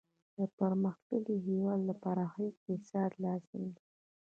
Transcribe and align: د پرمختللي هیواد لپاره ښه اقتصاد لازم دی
د 0.37 0.39
پرمختللي 0.57 1.35
هیواد 1.47 1.79
لپاره 1.89 2.23
ښه 2.31 2.41
اقتصاد 2.49 3.11
لازم 3.23 3.63
دی 3.75 3.83